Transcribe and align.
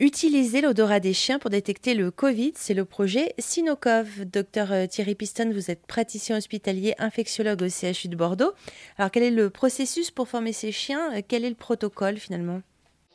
Utiliser 0.00 0.60
l'odorat 0.60 1.00
des 1.00 1.12
chiens 1.12 1.40
pour 1.40 1.50
détecter 1.50 1.94
le 1.94 2.12
Covid, 2.12 2.52
c'est 2.54 2.72
le 2.72 2.84
projet 2.84 3.34
Sinocov. 3.36 4.26
Docteur 4.26 4.70
euh, 4.70 4.86
Thierry 4.86 5.16
Piston, 5.16 5.50
vous 5.52 5.72
êtes 5.72 5.84
praticien 5.88 6.36
hospitalier 6.36 6.94
infectiologue 6.98 7.62
au 7.62 7.68
CHU 7.68 8.06
de 8.06 8.14
Bordeaux. 8.14 8.52
Alors 8.96 9.10
quel 9.10 9.24
est 9.24 9.32
le 9.32 9.50
processus 9.50 10.12
pour 10.12 10.28
former 10.28 10.52
ces 10.52 10.70
chiens? 10.70 11.20
Quel 11.22 11.44
est 11.44 11.48
le 11.48 11.56
protocole 11.56 12.18
finalement? 12.18 12.62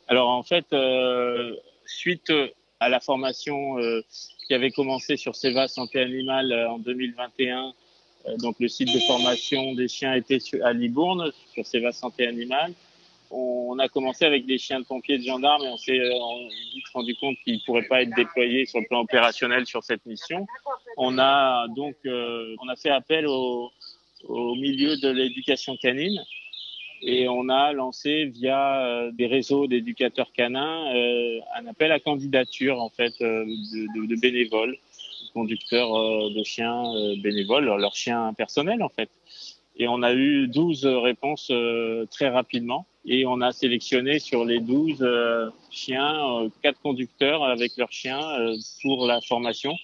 Alors 0.08 0.28
en 0.28 0.42
fait, 0.42 0.66
euh, 0.74 1.56
suite 1.86 2.30
à 2.80 2.90
la 2.90 3.00
formation 3.00 3.78
euh, 3.78 4.02
qui 4.46 4.52
avait 4.52 4.70
commencé 4.70 5.16
sur 5.16 5.34
Seva 5.34 5.68
Santé 5.68 6.00
Animale 6.00 6.52
en 6.68 6.78
2021, 6.78 7.72
donc 8.40 8.56
le 8.60 8.68
site 8.68 8.92
de 8.92 9.00
formation 9.06 9.72
des 9.72 9.88
chiens 9.88 10.12
était 10.12 10.38
à 10.62 10.74
Libourne 10.74 11.32
sur 11.54 11.64
Seva 11.64 11.92
Santé 11.92 12.26
Animale 12.26 12.74
on 13.30 13.78
a 13.78 13.88
commencé 13.88 14.24
avec 14.24 14.46
des 14.46 14.58
chiens 14.58 14.80
de 14.80 14.84
pompiers 14.84 15.18
de 15.18 15.24
gendarmes 15.24 15.64
et 15.64 15.68
on 15.68 15.76
s'est 15.76 15.98
euh, 15.98 16.18
vite 16.72 16.88
rendu 16.92 17.14
compte 17.16 17.36
qu'ils 17.44 17.54
ne 17.54 17.60
pourraient 17.64 17.88
pas 17.88 18.02
être 18.02 18.14
déployés 18.14 18.66
sur 18.66 18.80
le 18.80 18.86
plan 18.86 19.00
opérationnel 19.00 19.66
sur 19.66 19.82
cette 19.82 20.04
mission. 20.06 20.46
On 20.96 21.18
a 21.18 21.66
donc 21.68 21.96
euh, 22.06 22.54
on 22.62 22.68
a 22.68 22.76
fait 22.76 22.90
appel 22.90 23.26
au, 23.26 23.70
milieu 24.28 24.96
de 24.96 25.08
l'éducation 25.08 25.76
canine 25.76 26.22
et 27.02 27.28
on 27.28 27.48
a 27.50 27.72
lancé 27.72 28.26
via 28.26 28.80
euh, 28.80 29.10
des 29.12 29.26
réseaux 29.26 29.66
d'éducateurs 29.66 30.32
canins 30.32 30.86
un 31.56 31.66
appel 31.66 31.92
à 31.92 32.00
candidature 32.00 32.80
en 32.80 32.88
fait 32.88 33.12
de, 33.20 34.06
de, 34.06 34.20
bénévoles, 34.20 34.76
conducteurs 35.34 36.30
de 36.30 36.42
chiens 36.42 36.84
bénévoles, 37.22 37.64
leurs 37.64 37.96
chiens 37.96 38.32
personnels 38.34 38.82
en 38.82 38.88
fait. 38.88 39.10
Et 39.76 39.88
on 39.88 40.02
a 40.02 40.14
eu 40.14 40.46
12 40.46 40.86
réponses 40.86 41.52
très 42.10 42.28
rapidement 42.28 42.86
et 43.06 43.26
on 43.26 43.40
a 43.40 43.52
sélectionné 43.52 44.18
sur 44.18 44.44
les 44.44 44.60
12 44.60 44.98
euh, 45.02 45.50
chiens, 45.70 46.40
euh, 46.40 46.48
quatre 46.62 46.80
conducteurs 46.80 47.44
avec 47.44 47.76
leurs 47.76 47.92
chiens 47.92 48.22
euh, 48.40 48.56
pour 48.82 49.06
la 49.06 49.20
formation, 49.20 49.74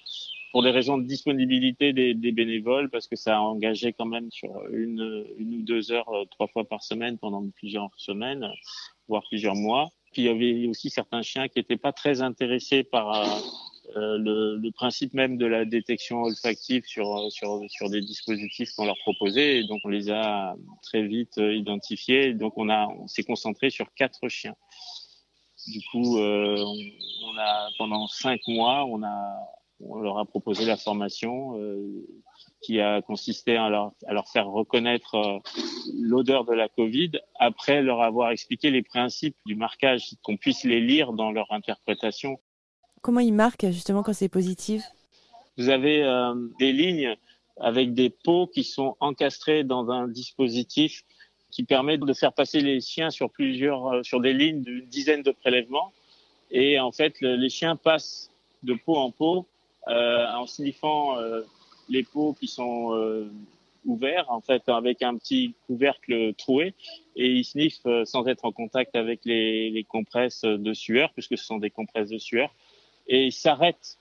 pour 0.51 0.63
des 0.63 0.71
raisons 0.71 0.97
de 0.97 1.03
disponibilité 1.03 1.93
des, 1.93 2.31
bénévoles, 2.31 2.89
parce 2.89 3.07
que 3.07 3.15
ça 3.15 3.37
a 3.37 3.39
engagé 3.39 3.93
quand 3.93 4.05
même 4.05 4.31
sur 4.31 4.51
une, 4.73 5.25
une 5.37 5.55
ou 5.55 5.61
deux 5.61 5.91
heures, 5.91 6.11
trois 6.31 6.47
fois 6.47 6.65
par 6.65 6.83
semaine 6.83 7.17
pendant 7.17 7.47
plusieurs 7.55 7.89
semaines, 7.95 8.47
voire 9.07 9.23
plusieurs 9.29 9.55
mois. 9.55 9.91
Puis 10.11 10.23
il 10.23 10.25
y 10.25 10.29
avait 10.29 10.67
aussi 10.67 10.89
certains 10.89 11.21
chiens 11.21 11.47
qui 11.47 11.59
n'étaient 11.59 11.77
pas 11.77 11.93
très 11.93 12.21
intéressés 12.21 12.83
par 12.83 13.41
euh, 13.97 14.17
le, 14.17 14.57
le, 14.57 14.71
principe 14.71 15.13
même 15.13 15.37
de 15.37 15.45
la 15.45 15.65
détection 15.65 16.23
olfactive 16.23 16.85
sur, 16.85 17.31
sur, 17.31 17.61
sur 17.67 17.89
des 17.89 18.01
dispositifs 18.01 18.71
qu'on 18.75 18.85
leur 18.85 18.97
proposait. 18.99 19.63
Donc, 19.63 19.81
on 19.83 19.89
les 19.89 20.09
a 20.09 20.55
très 20.81 21.03
vite 21.03 21.37
euh, 21.37 21.53
identifiés. 21.53 22.33
donc, 22.33 22.57
on, 22.57 22.69
a, 22.69 22.87
on 22.87 23.07
s'est 23.07 23.23
concentré 23.23 23.69
sur 23.69 23.93
quatre 23.93 24.29
chiens. 24.29 24.55
Du 25.67 25.81
coup, 25.91 26.17
euh, 26.17 26.55
on, 26.57 27.37
a, 27.37 27.69
pendant 27.77 28.07
cinq 28.07 28.41
mois, 28.47 28.85
on, 28.85 29.03
a, 29.03 29.37
on 29.79 29.99
leur 29.99 30.17
a 30.17 30.25
proposé 30.25 30.65
la 30.65 30.77
formation 30.77 31.57
euh, 31.57 32.07
qui 32.61 32.79
a 32.79 33.01
consisté 33.01 33.57
à 33.57 33.69
leur, 33.69 33.91
à 34.07 34.13
leur 34.13 34.27
faire 34.27 34.47
reconnaître 34.47 35.15
euh, 35.15 35.39
l'odeur 35.99 36.45
de 36.45 36.53
la 36.53 36.67
Covid 36.69 37.11
après 37.39 37.81
leur 37.81 38.01
avoir 38.01 38.31
expliqué 38.31 38.71
les 38.71 38.83
principes 38.83 39.35
du 39.45 39.55
marquage, 39.55 40.15
qu'on 40.23 40.37
puisse 40.37 40.63
les 40.63 40.81
lire 40.81 41.13
dans 41.13 41.31
leur 41.31 41.51
interprétation 41.51 42.39
Comment 43.01 43.19
il 43.19 43.33
marque 43.33 43.65
justement 43.71 44.03
quand 44.03 44.13
c'est 44.13 44.29
positif? 44.29 44.83
Vous 45.57 45.69
avez 45.69 46.03
euh, 46.03 46.35
des 46.59 46.71
lignes 46.71 47.15
avec 47.59 47.95
des 47.95 48.11
pots 48.11 48.45
qui 48.45 48.63
sont 48.63 48.95
encastrés 48.99 49.63
dans 49.63 49.89
un 49.89 50.07
dispositif 50.07 51.03
qui 51.49 51.63
permet 51.63 51.97
de 51.97 52.13
faire 52.13 52.31
passer 52.31 52.61
les 52.61 52.79
chiens 52.79 53.09
sur 53.09 53.31
plusieurs, 53.31 53.87
euh, 53.87 54.03
sur 54.03 54.21
des 54.21 54.33
lignes 54.33 54.61
d'une 54.61 54.85
dizaine 54.85 55.23
de 55.23 55.31
prélèvements. 55.31 55.91
Et 56.51 56.79
en 56.79 56.91
fait, 56.91 57.19
les 57.21 57.49
chiens 57.49 57.75
passent 57.75 58.29
de 58.61 58.75
pot 58.75 58.97
en 58.97 59.09
pot 59.09 59.47
euh, 59.87 60.27
en 60.35 60.45
sniffant 60.45 61.17
les 61.89 62.03
pots 62.03 62.35
qui 62.39 62.47
sont 62.47 63.29
ouverts, 63.85 64.25
en 64.29 64.41
fait, 64.41 64.67
avec 64.67 65.01
un 65.01 65.15
petit 65.15 65.53
couvercle 65.65 66.33
troué, 66.35 66.73
et 67.15 67.27
ils 67.27 67.45
sniffent 67.45 67.87
sans 68.03 68.27
être 68.27 68.43
en 68.43 68.51
contact 68.51 68.95
avec 68.95 69.21
les 69.23 69.85
compresses 69.87 70.41
de 70.41 70.73
sueur, 70.73 71.11
puisque 71.13 71.37
ce 71.37 71.45
sont 71.45 71.57
des 71.57 71.69
compresses 71.69 72.09
de 72.09 72.17
sueur 72.17 72.53
et 73.07 73.25
ils 73.25 73.31
s'arrêtent 73.31 73.97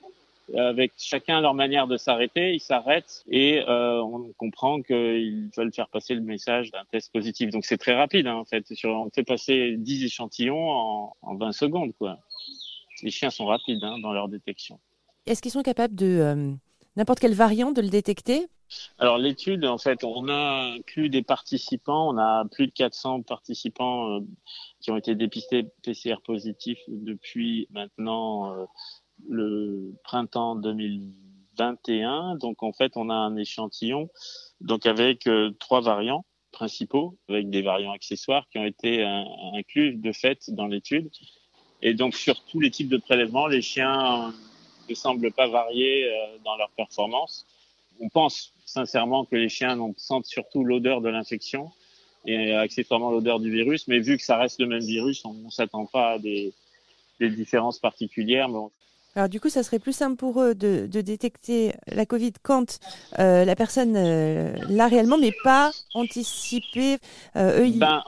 avec 0.57 0.93
chacun 0.97 1.41
leur 1.41 1.55
manière 1.55 1.87
de 1.87 1.97
s'arrêter, 1.97 2.55
ils 2.55 2.61
s'arrêtent 2.61 3.25
et 3.29 3.63
euh, 3.69 4.03
on 4.03 4.33
comprend 4.37 4.83
qu'ils 4.83 5.51
veulent 5.57 5.73
faire 5.73 5.89
passer 5.89 6.15
le 6.15 6.21
message 6.21 6.71
d'un 6.71 6.85
test 6.91 7.13
positif. 7.13 7.51
Donc 7.51 7.65
c'est 7.65 7.79
très 7.79 7.95
rapide 7.95 8.27
hein, 8.27 8.35
en 8.35 8.45
fait. 8.45 8.65
On 8.85 9.11
fait 9.11 9.23
passer 9.23 9.77
10 9.77 10.05
échantillons 10.05 10.71
en, 10.71 11.17
en 11.23 11.37
20 11.37 11.53
secondes. 11.53 11.93
Quoi. 11.99 12.19
Les 13.03 13.11
chiens 13.11 13.31
sont 13.31 13.47
rapides 13.47 13.83
hein, 13.83 13.99
dans 13.99 14.13
leur 14.13 14.29
détection. 14.29 14.79
Est-ce 15.27 15.43
qu'ils 15.43 15.53
sont 15.53 15.63
capables 15.63 15.95
de 15.95 16.07
euh, 16.07 16.53
n'importe 16.97 17.21
quelle 17.21 17.35
variant 17.35 17.73
de 17.73 17.83
le 17.83 17.89
détecter? 17.89 18.47
Alors 18.99 19.19
l'étude, 19.19 19.65
en 19.65 19.79
fait, 19.79 20.05
on 20.05 20.29
a 20.29 20.75
inclus 20.77 21.09
des 21.09 21.23
participants, 21.23 22.11
on 22.11 22.19
a 22.19 22.45
plus 22.51 22.67
de 22.67 22.73
400 22.73 23.23
participants 23.23 24.17
euh, 24.17 24.21
qui 24.81 24.91
ont 24.91 24.97
été 24.97 25.15
dépistés 25.15 25.65
PCR 25.83 26.17
positifs 26.25 26.81
depuis 26.89 27.67
maintenant 27.71 28.53
euh, 28.53 28.65
le 29.29 29.95
printemps 30.05 30.57
2021. 30.57 32.37
Donc 32.37 32.63
en 32.63 32.73
fait, 32.73 32.93
on 32.97 33.11
a 33.11 33.15
un 33.15 33.37
échantillon 33.37 34.09
donc 34.61 34.87
avec 34.87 35.27
euh, 35.27 35.51
trois 35.59 35.81
variants 35.81 36.25
principaux, 36.53 37.17
avec 37.29 37.49
des 37.49 37.63
variants 37.63 37.93
accessoires 37.93 38.47
qui 38.51 38.59
ont 38.59 38.65
été 38.65 39.05
inclus 39.55 39.95
de 39.95 40.13
fait 40.13 40.51
dans 40.51 40.67
l'étude. 40.67 41.09
Et 41.81 41.95
donc 41.95 42.15
sur 42.15 42.45
tous 42.45 42.61
les 42.61 42.71
types 42.71 42.89
de 42.89 42.99
prélèvements, 42.99 43.47
les 43.47 43.63
chiens 43.63 44.35
ne 44.89 44.95
semblent 44.95 45.33
pas 45.33 45.47
varier 45.47 46.11
dans 46.45 46.57
leur 46.57 46.71
performance 46.71 47.47
on 48.01 48.09
pense 48.09 48.53
sincèrement 48.71 49.25
que 49.25 49.37
les 49.37 49.49
chiens 49.49 49.77
sentent 49.97 50.27
surtout 50.27 50.65
l'odeur 50.65 51.01
de 51.01 51.09
l'infection 51.09 51.71
et 52.27 52.53
accessoirement 52.55 53.11
l'odeur 53.11 53.41
du 53.41 53.51
virus, 53.51 53.89
mais 53.89 53.99
vu 53.99 54.17
que 54.17 54.23
ça 54.23 54.37
reste 54.37 54.61
le 54.61 54.67
même 54.67 54.83
virus, 54.83 55.25
on 55.25 55.35
ne 55.35 55.51
s'attend 55.51 55.87
pas 55.87 56.13
à 56.13 56.19
des, 56.19 56.53
différences 57.21 57.79
particulières. 57.79 58.49
Alors 59.15 59.29
du 59.29 59.41
coup, 59.41 59.51
ça 59.51 59.63
serait 59.63 59.79
plus 59.79 59.93
simple 59.93 60.17
pour 60.17 60.41
eux 60.41 60.55
de, 60.55 60.87
détecter 60.87 61.75
la 61.87 62.07
Covid 62.07 62.33
quand 62.43 62.79
euh, 63.19 63.45
la 63.45 63.57
personne 63.57 63.97
euh, 63.97 64.55
l'a 64.69 64.87
réellement, 64.87 65.19
mais 65.19 65.33
pas 65.45 65.71
anticipé. 65.95 66.99
Euh, 67.37 67.67
eux, 67.67 67.71
ben, 67.75 68.03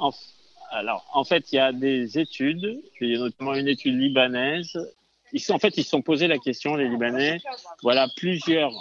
alors, 0.70 1.04
en 1.12 1.24
fait, 1.24 1.52
il 1.52 1.56
y 1.56 1.58
a 1.58 1.72
des 1.72 2.18
études, 2.18 2.80
il 3.00 3.10
y 3.10 3.16
a 3.16 3.18
notamment 3.18 3.54
une 3.54 3.68
étude 3.68 3.98
libanaise. 3.98 4.78
Ils 5.34 5.40
sont, 5.40 5.54
en 5.54 5.58
fait, 5.58 5.76
ils 5.76 5.84
se 5.84 5.90
sont 5.90 6.02
posé 6.02 6.26
la 6.26 6.38
question, 6.38 6.74
les 6.76 6.88
Libanais. 6.88 7.40
Voilà, 7.82 8.08
plusieurs 8.16 8.72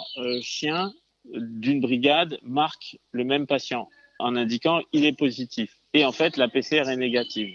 chiens 0.42 0.92
d'une 1.24 1.80
brigade 1.80 2.38
marque 2.42 2.98
le 3.12 3.24
même 3.24 3.46
patient 3.46 3.88
en 4.18 4.36
indiquant 4.36 4.80
il 4.92 5.04
est 5.04 5.16
positif. 5.16 5.78
Et 5.94 6.04
en 6.04 6.12
fait, 6.12 6.36
la 6.36 6.48
PCR 6.48 6.88
est 6.88 6.96
négative. 6.96 7.54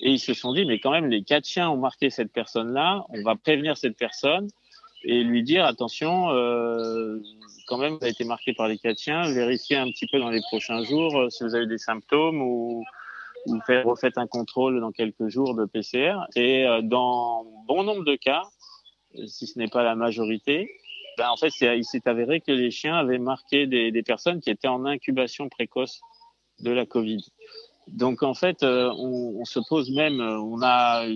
Et 0.00 0.10
ils 0.10 0.18
se 0.18 0.34
sont 0.34 0.52
dit, 0.52 0.64
mais 0.64 0.78
quand 0.78 0.90
même, 0.90 1.06
les 1.06 1.22
quatre 1.22 1.46
chiens 1.46 1.70
ont 1.70 1.76
marqué 1.76 2.10
cette 2.10 2.32
personne-là, 2.32 3.04
on 3.10 3.22
va 3.22 3.36
prévenir 3.36 3.76
cette 3.76 3.96
personne 3.96 4.48
et 5.04 5.22
lui 5.22 5.42
dire, 5.42 5.64
attention, 5.64 6.30
euh, 6.30 7.20
quand 7.66 7.78
même, 7.78 7.92
vous 7.92 7.98
avez 8.02 8.10
été 8.10 8.24
marqué 8.24 8.54
par 8.54 8.68
les 8.68 8.78
quatre 8.78 8.98
chiens, 8.98 9.22
vérifiez 9.32 9.76
un 9.76 9.86
petit 9.86 10.06
peu 10.10 10.18
dans 10.18 10.30
les 10.30 10.40
prochains 10.40 10.82
jours 10.82 11.18
euh, 11.18 11.30
si 11.30 11.44
vous 11.44 11.54
avez 11.54 11.66
des 11.66 11.78
symptômes 11.78 12.40
ou, 12.42 12.82
ou 13.46 13.58
refaites 13.84 14.18
un 14.18 14.26
contrôle 14.26 14.80
dans 14.80 14.92
quelques 14.92 15.28
jours 15.28 15.54
de 15.54 15.66
PCR. 15.66 16.16
Et 16.34 16.66
euh, 16.66 16.80
dans 16.82 17.44
bon 17.66 17.84
nombre 17.84 18.04
de 18.04 18.16
cas, 18.16 18.42
si 19.26 19.46
ce 19.46 19.58
n'est 19.58 19.68
pas 19.68 19.84
la 19.84 19.94
majorité, 19.94 20.70
ben, 21.18 21.28
en 21.28 21.36
fait, 21.36 21.52
il 21.60 21.84
s'est 21.84 22.06
avéré 22.06 22.40
que 22.40 22.52
les 22.52 22.70
chiens 22.70 22.96
avaient 22.96 23.18
marqué 23.18 23.66
des, 23.66 24.02
personnes 24.02 24.40
qui 24.40 24.50
étaient 24.50 24.68
en 24.68 24.84
incubation 24.84 25.48
précoce 25.48 26.00
de 26.60 26.70
la 26.70 26.86
Covid. 26.86 27.24
Donc, 27.88 28.22
en 28.22 28.34
fait, 28.34 28.62
euh, 28.62 28.90
on, 28.96 29.44
se 29.44 29.60
pose 29.68 29.90
même, 29.90 30.20
euh, 30.20 30.40
on 30.40 30.62
a 30.62 31.06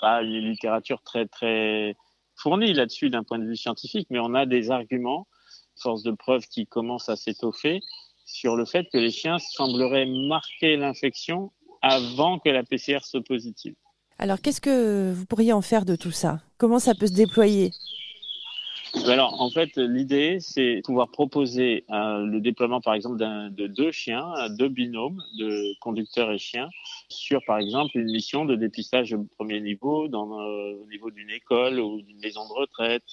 pas 0.00 0.22
une 0.22 0.50
littérature 0.50 1.02
très, 1.02 1.26
très 1.26 1.94
fournie 2.36 2.72
là-dessus 2.72 3.10
d'un 3.10 3.22
point 3.22 3.38
de 3.38 3.44
vue 3.44 3.56
scientifique, 3.56 4.08
mais 4.10 4.18
on 4.18 4.34
a 4.34 4.46
des 4.46 4.70
arguments, 4.70 5.26
force 5.76 6.02
de 6.02 6.12
preuve 6.12 6.46
qui 6.46 6.66
commencent 6.66 7.08
à 7.08 7.16
s'étoffer 7.16 7.80
sur 8.24 8.56
le 8.56 8.64
fait 8.64 8.86
que 8.92 8.98
les 8.98 9.10
chiens 9.10 9.38
sembleraient 9.38 10.06
marquer 10.06 10.76
l'infection 10.76 11.52
avant 11.82 12.38
que 12.38 12.48
la 12.48 12.62
PCR 12.62 13.00
soit 13.02 13.22
positive. 13.22 13.74
Alors, 14.18 14.40
qu'est-ce 14.40 14.60
que 14.60 15.12
vous 15.12 15.26
pourriez 15.26 15.52
en 15.52 15.62
faire 15.62 15.84
de 15.84 15.96
tout 15.96 16.12
ça? 16.12 16.40
Comment 16.56 16.78
ça 16.78 16.94
peut 16.94 17.08
se 17.08 17.14
déployer? 17.14 17.72
Alors, 19.08 19.40
en 19.40 19.50
fait, 19.50 19.76
l'idée, 19.76 20.38
c'est 20.40 20.82
pouvoir 20.84 21.08
proposer 21.08 21.84
euh, 21.90 22.24
le 22.24 22.40
déploiement, 22.40 22.80
par 22.80 22.94
exemple, 22.94 23.16
de 23.18 23.66
deux 23.66 23.92
chiens, 23.92 24.32
deux 24.50 24.68
binômes 24.68 25.22
de 25.38 25.78
conducteurs 25.80 26.30
et 26.30 26.38
chiens, 26.38 26.68
sur, 27.08 27.40
par 27.46 27.58
exemple, 27.58 27.96
une 27.96 28.10
mission 28.10 28.44
de 28.44 28.54
dépistage 28.54 29.12
au 29.12 29.26
premier 29.36 29.60
niveau, 29.60 30.08
dans, 30.08 30.40
euh, 30.40 30.74
au 30.82 30.86
niveau 30.90 31.10
d'une 31.10 31.30
école 31.30 31.80
ou 31.80 32.02
d'une 32.02 32.18
maison 32.18 32.46
de 32.48 32.52
retraite. 32.52 33.04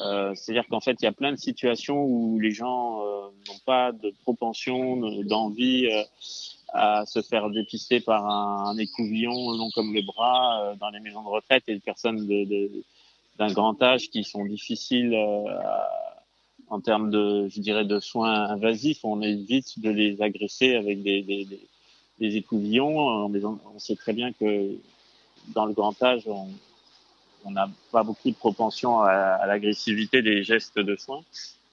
Euh, 0.00 0.34
C'est-à-dire 0.34 0.66
qu'en 0.68 0.80
fait, 0.80 0.96
il 1.00 1.04
y 1.04 1.08
a 1.08 1.12
plein 1.12 1.32
de 1.32 1.38
situations 1.38 2.02
où 2.04 2.38
les 2.38 2.52
gens 2.52 3.02
euh, 3.02 3.28
n'ont 3.48 3.58
pas 3.66 3.92
de 3.92 4.12
propension, 4.22 4.96
d'envie 5.24 5.88
à 6.72 7.04
se 7.06 7.22
faire 7.22 7.50
dépister 7.50 8.00
par 8.00 8.26
un, 8.26 8.76
écouvillon 8.78 9.50
long 9.52 9.70
comme 9.74 9.92
le 9.92 10.02
bras 10.02 10.62
euh, 10.62 10.74
dans 10.76 10.90
les 10.90 11.00
maisons 11.00 11.22
de 11.22 11.28
retraite 11.28 11.64
et 11.66 11.74
des 11.74 11.80
personnes 11.80 12.26
de, 12.26 12.70
d'un 13.40 13.52
grand 13.52 13.82
âge 13.82 14.10
qui 14.10 14.22
sont 14.22 14.44
difficiles 14.44 15.14
euh, 15.14 15.50
en 16.68 16.80
termes 16.80 17.10
de, 17.10 17.48
je 17.48 17.58
dirais, 17.60 17.86
de 17.86 17.98
soins 17.98 18.50
invasifs. 18.50 19.02
On 19.02 19.22
évite 19.22 19.80
de 19.80 19.88
les 19.88 20.20
agresser 20.20 20.74
avec 20.76 21.02
des, 21.02 21.22
des, 21.22 21.48
des, 22.18 22.36
écouvillons. 22.36 22.94
On 22.94 23.78
sait 23.78 23.96
très 23.96 24.12
bien 24.12 24.32
que 24.34 24.76
dans 25.54 25.64
le 25.64 25.72
grand 25.72 26.00
âge, 26.02 26.28
on 26.28 27.50
n'a 27.50 27.70
pas 27.90 28.02
beaucoup 28.02 28.28
de 28.28 28.36
propension 28.36 29.00
à, 29.00 29.10
à 29.10 29.46
l'agressivité 29.46 30.20
des 30.20 30.44
gestes 30.44 30.78
de 30.78 30.94
soins. 30.96 31.22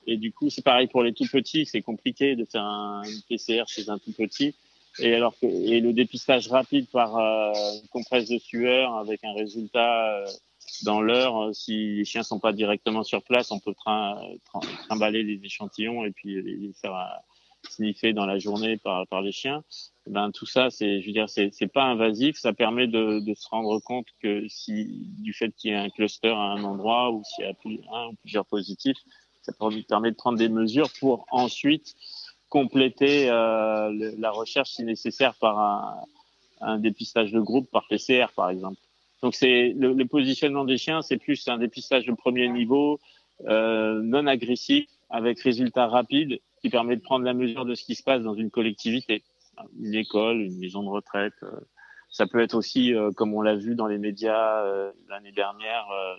Et 0.07 0.15
du 0.15 0.31
coup, 0.31 0.49
c'est 0.49 0.63
pareil 0.63 0.87
pour 0.87 1.03
les 1.03 1.11
tout 1.11 1.27
petits. 1.29 1.65
C'est 1.65 1.81
compliqué 1.81 2.37
de 2.37 2.45
faire 2.45 2.63
un 2.63 3.01
PCR 3.27 3.65
chez 3.67 3.89
un 3.89 3.97
tout 3.97 4.13
petit. 4.13 4.55
Et 4.99 5.13
alors 5.13 5.33
que 5.37 5.45
et 5.45 5.81
le 5.81 5.91
dépistage 5.91 6.47
rapide 6.47 6.87
par 6.87 7.17
euh, 7.17 7.51
une 7.81 7.87
compresse 7.89 8.29
de 8.29 8.37
sueur 8.37 8.95
avec 8.95 9.23
un 9.25 9.33
résultat 9.33 10.15
euh, 10.15 10.25
dans 10.83 11.01
l'heure, 11.01 11.37
euh, 11.41 11.53
si 11.53 11.95
les 11.95 12.05
chiens 12.05 12.23
sont 12.23 12.39
pas 12.39 12.53
directement 12.53 13.03
sur 13.03 13.23
place, 13.23 13.51
on 13.51 13.59
peut 13.59 13.73
trimballer 14.87 15.23
les 15.23 15.43
échantillons 15.43 16.05
et 16.05 16.11
puis 16.11 16.41
les 16.41 16.73
faire 16.73 17.21
sniffer 17.69 18.13
dans 18.13 18.25
la 18.25 18.39
journée 18.39 18.77
par, 18.77 19.07
par 19.07 19.21
les 19.21 19.31
chiens. 19.31 19.63
Ben 20.05 20.31
tout 20.31 20.45
ça, 20.45 20.69
c'est, 20.69 21.01
je 21.01 21.07
veux 21.07 21.13
dire, 21.13 21.27
c'est, 21.29 21.67
pas 21.67 21.83
invasif. 21.83 22.37
Ça 22.37 22.53
permet 22.53 22.87
de, 22.87 23.19
de 23.19 23.33
se 23.33 23.47
rendre 23.49 23.79
compte 23.79 24.07
que 24.21 24.47
si 24.47 24.85
du 25.19 25.33
fait 25.33 25.51
qu'il 25.51 25.71
y 25.71 25.73
ait 25.73 25.77
un 25.77 25.89
cluster 25.89 26.29
à 26.29 26.37
un 26.37 26.63
endroit 26.63 27.11
ou 27.11 27.23
s'il 27.23 27.45
y 27.45 27.47
a 27.47 27.53
plus, 27.53 27.79
un 27.91 28.07
ou 28.07 28.13
plusieurs 28.21 28.45
positifs, 28.45 28.97
ça 29.41 29.53
permet 29.87 30.11
de 30.11 30.15
prendre 30.15 30.37
des 30.37 30.49
mesures 30.49 30.89
pour 30.99 31.25
ensuite 31.31 31.95
compléter 32.49 33.29
euh, 33.29 34.13
la 34.17 34.31
recherche 34.31 34.71
si 34.71 34.83
nécessaire 34.83 35.35
par 35.35 35.59
un, 35.59 36.01
un, 36.61 36.77
dépistage 36.77 37.31
de 37.31 37.39
groupe 37.39 37.69
par 37.71 37.87
PCR 37.87 38.27
par 38.35 38.49
exemple. 38.49 38.79
Donc 39.23 39.35
c'est 39.35 39.73
le, 39.75 39.93
le, 39.93 40.05
positionnement 40.05 40.65
des 40.65 40.77
chiens, 40.77 41.01
c'est 41.01 41.17
plus 41.17 41.47
un 41.47 41.57
dépistage 41.57 42.05
de 42.05 42.13
premier 42.13 42.47
niveau, 42.49 42.99
euh, 43.47 44.01
non 44.03 44.27
agressif, 44.27 44.85
avec 45.09 45.39
résultat 45.39 45.87
rapide, 45.87 46.39
qui 46.61 46.69
permet 46.69 46.95
de 46.95 47.01
prendre 47.01 47.25
la 47.25 47.33
mesure 47.33 47.65
de 47.65 47.75
ce 47.75 47.83
qui 47.83 47.95
se 47.95 48.03
passe 48.03 48.23
dans 48.23 48.35
une 48.35 48.51
collectivité, 48.51 49.23
une 49.79 49.95
école, 49.95 50.41
une 50.41 50.57
maison 50.59 50.83
de 50.83 50.89
retraite. 50.89 51.33
Euh, 51.43 51.59
ça 52.09 52.25
peut 52.25 52.39
être 52.39 52.55
aussi, 52.55 52.93
euh, 52.93 53.11
comme 53.11 53.33
on 53.33 53.41
l'a 53.41 53.55
vu 53.55 53.75
dans 53.75 53.87
les 53.87 53.97
médias 53.97 54.63
euh, 54.63 54.91
l'année 55.09 55.31
dernière, 55.31 55.85
euh, 55.91 56.15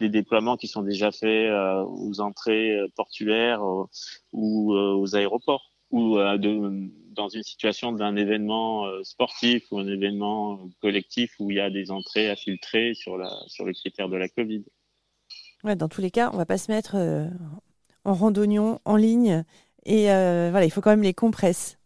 des 0.00 0.08
déploiements 0.08 0.56
qui 0.56 0.68
sont 0.68 0.82
déjà 0.82 1.12
faits 1.12 1.50
aux 1.86 2.20
entrées 2.20 2.76
portuaires 2.96 3.62
ou 4.32 4.72
aux 4.74 5.16
aéroports 5.16 5.72
ou 5.90 6.18
de, 6.18 6.90
dans 7.18 7.28
une 7.28 7.42
situation 7.42 7.92
d'un 7.92 8.16
événement 8.16 8.86
sportif 9.02 9.64
ou 9.70 9.78
un 9.78 9.86
événement 9.86 10.58
collectif 10.80 11.34
où 11.38 11.50
il 11.50 11.58
y 11.58 11.60
a 11.60 11.68
des 11.68 11.90
entrées 11.90 12.30
à 12.30 12.36
filtrer 12.36 12.94
sur, 12.94 13.18
la, 13.18 13.30
sur 13.48 13.66
le 13.66 13.74
critère 13.74 14.08
de 14.08 14.16
la 14.16 14.28
Covid. 14.28 14.64
Ouais, 15.64 15.76
dans 15.76 15.88
tous 15.88 16.00
les 16.00 16.10
cas, 16.10 16.30
on 16.30 16.34
ne 16.34 16.38
va 16.38 16.46
pas 16.46 16.58
se 16.58 16.70
mettre 16.70 16.96
en 18.04 18.14
randonnion, 18.14 18.80
en 18.84 18.96
ligne. 18.96 19.44
Et 19.84 20.04
voilà, 20.04 20.64
il 20.64 20.70
faut 20.70 20.80
quand 20.80 20.90
même 20.90 21.02
les 21.02 21.14
compresses. 21.14 21.78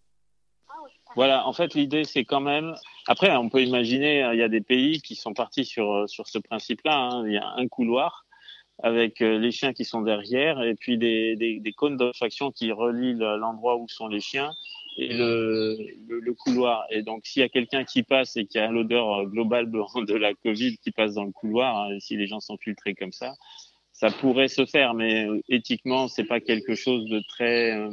Voilà, 1.15 1.47
en 1.47 1.53
fait, 1.53 1.75
l'idée, 1.75 2.05
c'est 2.05 2.25
quand 2.25 2.41
même. 2.41 2.75
Après, 3.07 3.35
on 3.37 3.49
peut 3.49 3.63
imaginer, 3.63 4.29
il 4.33 4.39
y 4.39 4.43
a 4.43 4.49
des 4.49 4.61
pays 4.61 5.03
qui 5.03 5.15
sont 5.15 5.35
partis 5.35 5.65
sur, 5.65 6.09
sur 6.09 6.29
ce 6.29 6.39
principe-là. 6.39 6.97
Hein. 6.97 7.27
Il 7.27 7.33
y 7.35 7.39
a 7.39 7.49
un 7.57 7.69
couloir 7.69 8.25
avec 8.83 9.21
euh, 9.21 9.39
les 9.39 9.53
chiens 9.53 9.73
qui 9.73 9.85
sont 9.85 10.03
derrière 10.03 10.63
et 10.63 10.75
puis 10.75 10.99
des, 10.99 11.37
des, 11.37 11.61
des 11.61 11.73
cônes 11.73 11.97
d'obstruction 11.97 12.51
qui 12.51 12.73
relient 12.73 13.15
l'endroit 13.15 13.77
où 13.77 13.87
sont 13.89 14.09
les 14.09 14.21
chiens 14.21 14.51
et 14.97 15.15
le, 15.15 15.79
le, 16.09 16.35
couloir. 16.35 16.85
Et 16.91 17.03
donc, 17.03 17.27
s'il 17.27 17.41
y 17.41 17.45
a 17.45 17.49
quelqu'un 17.49 17.85
qui 17.85 18.03
passe 18.03 18.37
et 18.37 18.47
qui 18.47 18.59
a 18.59 18.71
l'odeur 18.71 19.25
globale 19.27 19.71
de 20.07 20.15
la 20.15 20.35
Covid 20.35 20.77
qui 20.79 20.91
passe 20.91 21.15
dans 21.15 21.25
le 21.25 21.33
couloir, 21.33 21.77
hein, 21.77 21.99
si 22.01 22.17
les 22.17 22.27
gens 22.27 22.41
sont 22.41 22.59
filtrés 22.59 22.95
comme 22.95 23.13
ça, 23.13 23.35
ça 23.93 24.11
pourrait 24.11 24.49
se 24.49 24.67
faire, 24.67 24.95
mais 24.95 25.27
euh, 25.27 25.41
éthiquement, 25.49 26.09
c'est 26.09 26.25
pas 26.25 26.41
quelque 26.41 26.75
chose 26.75 27.09
de 27.09 27.21
très 27.29 27.73
euh, 27.73 27.91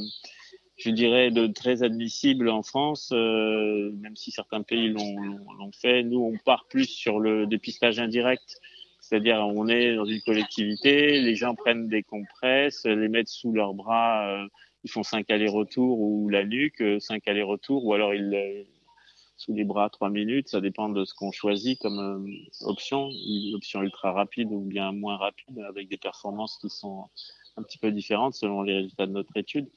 je 0.79 0.89
dirais, 0.91 1.29
de 1.29 1.47
très 1.47 1.83
admissible 1.83 2.49
en 2.49 2.63
France, 2.63 3.11
euh, 3.13 3.91
même 3.99 4.15
si 4.15 4.31
certains 4.31 4.63
pays 4.63 4.87
l'ont 4.87 5.71
fait. 5.73 6.03
Nous, 6.03 6.19
on 6.19 6.37
part 6.45 6.67
plus 6.69 6.85
sur 6.85 7.19
le 7.19 7.45
dépistage 7.47 7.99
indirect, 7.99 8.57
c'est-à-dire 9.01 9.39
on 9.39 9.67
est 9.67 9.95
dans 9.95 10.05
une 10.05 10.21
collectivité, 10.21 11.19
les 11.19 11.35
gens 11.35 11.53
prennent 11.53 11.89
des 11.89 12.03
compresses, 12.03 12.85
les 12.85 13.09
mettent 13.09 13.27
sous 13.27 13.51
leurs 13.51 13.73
bras, 13.73 14.25
euh, 14.29 14.47
ils 14.83 14.91
font 14.91 15.03
cinq 15.03 15.29
allers-retours 15.29 15.99
ou 15.99 16.29
la 16.29 16.45
nuque, 16.45 16.81
euh, 16.81 16.99
cinq 16.99 17.27
allers-retours, 17.27 17.85
ou 17.85 17.93
alors 17.93 18.13
ils 18.13 18.65
sous 19.37 19.53
les 19.53 19.63
bras 19.63 19.89
trois 19.89 20.09
minutes, 20.09 20.49
ça 20.49 20.59
dépend 20.59 20.89
de 20.89 21.05
ce 21.05 21.13
qu'on 21.13 21.31
choisit 21.31 21.79
comme 21.79 22.27
option, 22.59 23.09
une 23.09 23.55
option 23.55 23.81
ultra 23.81 24.11
rapide 24.11 24.49
ou 24.51 24.59
bien 24.59 24.91
moins 24.91 25.15
rapide, 25.15 25.59
avec 25.69 25.87
des 25.87 25.95
performances 25.95 26.57
qui 26.57 26.69
sont 26.69 27.05
un 27.55 27.63
petit 27.63 27.77
peu 27.77 27.89
différentes 27.91 28.33
selon 28.33 28.63
les 28.63 28.75
résultats 28.75 29.07
de 29.07 29.13
notre 29.13 29.35
étude. 29.37 29.69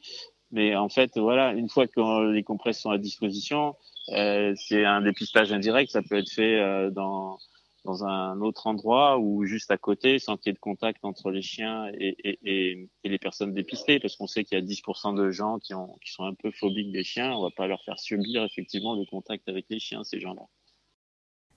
Mais 0.51 0.77
en 0.77 0.89
fait, 0.89 1.17
voilà, 1.17 1.53
une 1.53 1.69
fois 1.69 1.87
que 1.87 2.31
les 2.33 2.43
compresses 2.43 2.81
sont 2.81 2.91
à 2.91 2.99
disposition, 2.99 3.75
euh, 4.11 4.53
c'est 4.57 4.85
un 4.85 5.01
dépistage 5.01 5.53
indirect. 5.53 5.91
Ça 5.91 6.03
peut 6.03 6.19
être 6.19 6.31
fait 6.31 6.61
euh, 6.61 6.91
dans 6.91 7.39
dans 7.85 8.05
un 8.05 8.41
autre 8.41 8.67
endroit 8.67 9.19
ou 9.19 9.45
juste 9.45 9.71
à 9.71 9.77
côté, 9.77 10.19
sans 10.19 10.37
qu'il 10.37 10.51
y 10.51 10.53
ait 10.53 10.55
de 10.55 10.59
contact 10.59 11.05
entre 11.05 11.31
les 11.31 11.43
chiens 11.43 11.91
et, 11.99 12.89
les 13.05 13.19
personnes 13.19 13.53
dépistées, 13.53 13.99
parce 13.99 14.17
qu'on 14.17 14.27
sait 14.27 14.45
qu'il 14.45 14.59
y 14.59 14.61
a 14.61 14.65
10% 14.65 15.17
de 15.17 15.31
gens 15.31 15.59
qui, 15.59 15.75
ont, 15.75 15.97
qui 16.05 16.13
sont 16.13 16.25
un 16.25 16.35
peu 16.35 16.51
phobiques 16.53 16.93
des 16.93 17.05
chiens. 17.05 17.33
On 17.33 17.43
va 17.43 17.51
pas 17.51 17.67
leur 17.67 17.83
faire 17.85 17.99
subir 17.99 18.45
effectivement 18.45 18.95
le 18.95 19.05
contact 19.05 19.49
avec 19.49 19.67
les 19.69 19.79
chiens, 19.79 20.05
ces 20.05 20.21
gens-là. 20.21 20.43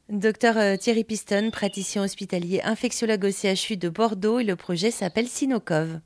Docteur 0.09 0.57
euh, 0.57 0.77
Thierry 0.77 1.03
Piston, 1.03 1.49
praticien 1.51 2.03
hospitalier 2.03 2.61
infectiologue 2.63 3.25
au 3.25 3.31
CHU 3.31 3.77
de 3.77 3.89
Bordeaux, 3.89 4.39
et 4.39 4.43
le 4.43 4.55
projet 4.55 4.91
s'appelle 4.91 5.27
Sinocov. 5.27 5.99